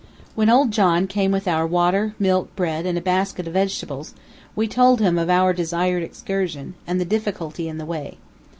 When 0.33 0.49
old 0.49 0.71
John 0.71 1.05
came 1.05 1.29
with 1.31 1.47
our 1.47 1.67
water, 1.67 2.15
milk, 2.17 2.55
bread, 2.55 2.87
and 2.87 2.97
a 2.97 3.01
basket 3.01 3.45
of 3.45 3.53
vegetables, 3.53 4.15
we 4.55 4.67
told 4.67 4.99
him 4.99 5.19
of 5.19 5.29
our 5.29 5.53
desired 5.53 6.01
excursion, 6.01 6.73
and 6.87 6.99
the 6.99 7.05
difficulty 7.05 7.69
in 7.69 7.77
the 7.77 7.85
way. 7.85 8.17